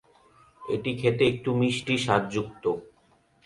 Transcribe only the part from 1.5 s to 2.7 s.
মিষ্টি স্বাদযুক্ত।